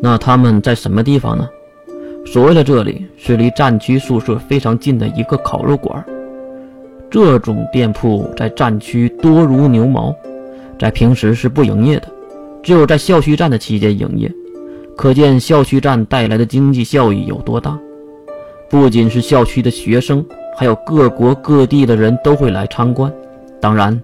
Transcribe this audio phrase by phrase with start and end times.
[0.00, 1.48] 那他们在什么地方呢？
[2.26, 6.04] 所谓的这里是离战区宿舍非常近的一个烤肉馆。
[7.08, 10.14] 这种店铺在战区多如牛毛，
[10.78, 12.08] 在平时是不营业的，
[12.62, 14.30] 只有在校区站的期间营业。
[14.96, 17.78] 可见校区站带来的经济效益有多大。
[18.68, 20.24] 不仅是校区的学生，
[20.56, 23.12] 还有各国各地的人都会来参观。
[23.60, 24.02] 当然，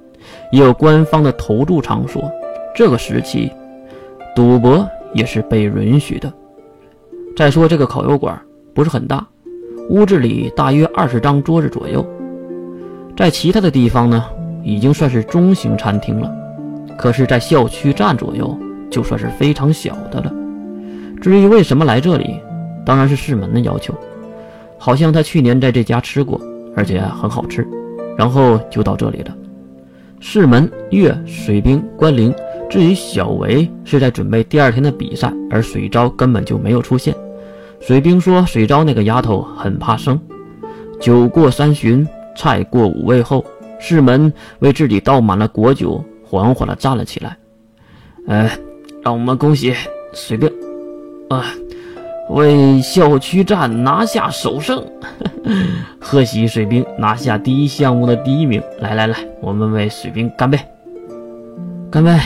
[0.52, 2.30] 也有官方的投注场所。
[2.74, 3.50] 这个时期，
[4.36, 6.32] 赌博也是被允许的。
[7.36, 8.40] 再说这个烤肉馆
[8.74, 9.26] 不是很大，
[9.88, 12.06] 屋子里大约二十张桌子左右。
[13.16, 14.24] 在其他的地方呢，
[14.62, 16.30] 已经算是中型餐厅了。
[16.98, 18.56] 可是，在校区站左右，
[18.90, 20.32] 就算是非常小的了。
[21.20, 22.38] 至于为什么来这里，
[22.84, 23.94] 当然是世门的要求。
[24.78, 26.40] 好像他去年在这家吃过，
[26.76, 27.66] 而且很好吃，
[28.16, 29.34] 然后就到这里了。
[30.20, 32.34] 世门、月、水兵、关灵，
[32.72, 37.14] 至于小维是在准备第二天的比赛，而水昭根本就没有出现。
[37.82, 40.18] 水兵说水昭那个丫头很怕生。
[40.98, 43.44] 酒过三巡，菜过五味后，
[43.78, 47.36] 世门为自己倒满了果酒，缓缓地站了起来。
[48.26, 48.50] 呃，
[49.02, 49.74] 让我们恭喜
[50.14, 50.50] 水兵。
[51.28, 51.44] 啊，
[52.30, 54.82] 为校区站拿下首胜，
[56.00, 58.62] 贺喜水兵拿下第一项目的第一名！
[58.80, 60.58] 来来来，我们为水兵干杯！
[61.90, 62.18] 干杯！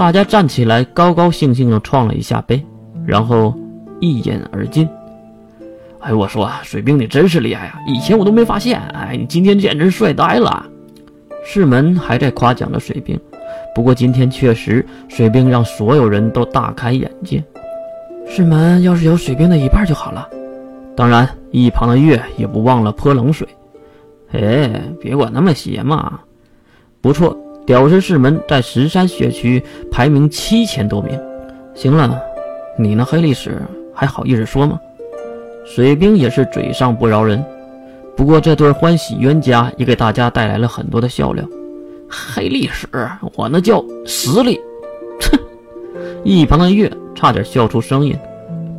[0.00, 2.64] 大家站起来，高高兴兴地撞了一下杯，
[3.04, 3.54] 然后
[4.00, 4.88] 一饮而尽。
[5.98, 7.78] 哎，我说啊水兵你真是厉害啊！
[7.86, 10.64] 以前我都没发现，哎，你今天简直帅呆了！
[11.44, 13.20] 世门还在夸奖着水兵，
[13.74, 17.44] 不过今天确实，水兵让所有人都大开眼界。
[18.26, 20.26] 师门要是有水兵的一半就好了。
[20.96, 23.46] 当然，一旁的月也不忘了泼冷水。
[24.32, 26.20] 哎，别管那么邪嘛。
[27.02, 27.36] 不错，
[27.70, 31.16] 屌丝师门在十三学区排名七千多名。
[31.72, 32.20] 行了，
[32.76, 33.62] 你那黑历史
[33.94, 34.80] 还好意思说吗？
[35.64, 37.40] 水兵也是嘴上不饶人。
[38.16, 41.44] 不过这对欢喜冤家也给大家带来了很多的笑料。
[42.08, 42.88] 黑历史，
[43.36, 44.60] 我那叫实力。
[45.20, 45.38] 哼！
[46.24, 46.90] 一旁的月。
[47.14, 48.18] 差点笑出声音，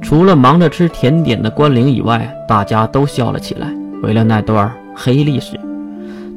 [0.01, 3.74] 除了忙着吃甜点的关灵以外，大家都笑了起来。
[4.03, 5.57] 为了那段黑历史，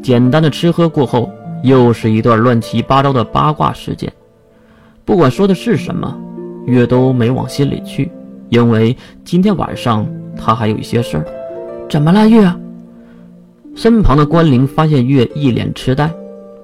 [0.05, 1.29] 简单的吃喝过后，
[1.65, 4.13] 又是一段乱七八糟的八卦事件。
[5.07, 6.15] 不管说的是什么，
[6.67, 8.11] 月都没往心里去，
[8.51, 8.95] 因为
[9.25, 11.27] 今天晚上他还有一些事儿。
[11.89, 12.55] 怎么了，月？
[13.75, 16.11] 身旁的关灵发现月一脸痴呆，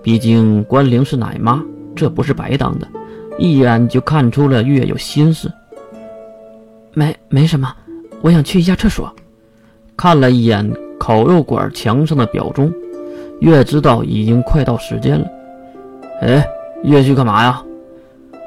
[0.03, 1.65] 毕竟关灵是奶妈，
[1.97, 2.87] 这不是白当的。
[3.39, 5.51] 一眼就看出了月有心思。
[6.93, 7.75] 没没什么，
[8.21, 9.11] 我想去一下厕所。
[9.97, 12.73] 看了一眼烤肉馆墙上的表钟，
[13.41, 15.27] 月知道已经快到时间了。
[16.23, 16.47] 哎，
[16.85, 17.63] 月去干嘛呀？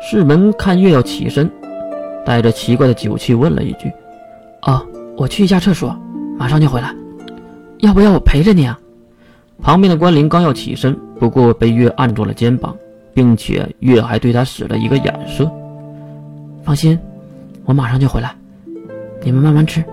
[0.01, 1.49] 世门看月要起身，
[2.25, 3.91] 带着奇怪的酒气问了一句
[4.63, 4.85] ：“哦，
[5.17, 5.95] 我去一下厕所，
[6.37, 6.93] 马上就回来。
[7.79, 8.79] 要不要我陪着你啊？”
[9.61, 12.75] 旁边的关灵刚要起身，不过被月按住了肩膀。
[13.15, 15.47] 并且月还对他使了一个眼色。
[16.63, 16.97] 放心，
[17.63, 18.35] 我马上就回来，
[19.21, 19.83] 你们慢慢吃。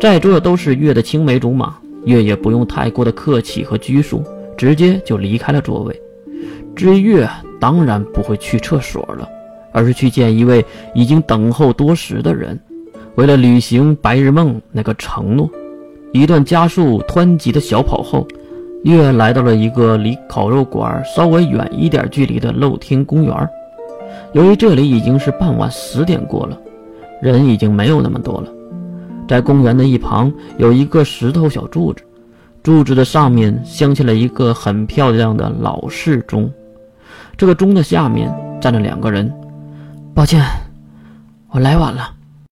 [0.00, 4.22] 在座的都是月的青梅竹马，月也不用太过的客气和拘束，
[4.56, 6.02] 直接就离开了座位。
[6.74, 7.28] 至于月，
[7.60, 9.28] 当然不会去厕所了，
[9.72, 12.58] 而是去见一位已经等候多时的人。
[13.16, 15.50] 为了履行白日梦那个承诺，
[16.12, 18.26] 一段加速湍急的小跑后。
[18.82, 23.48] 月来到了一个离烤肉馆稍微远一点距离的露天公园。
[24.32, 26.58] 由于这里已经是傍晚十点过了，
[27.20, 28.50] 人已经没有那么多了。
[29.30, 32.02] 在公园的一旁有一个石头小柱子，
[32.64, 36.52] 柱子的上面镶嵌了一个很漂亮的老式钟。
[37.36, 38.28] 这个钟的下面
[38.60, 39.32] 站着两个人。
[40.16, 40.44] 抱歉，
[41.50, 42.12] 我来晚了。